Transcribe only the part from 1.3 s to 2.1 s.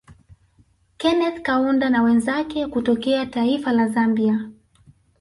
Kaunda na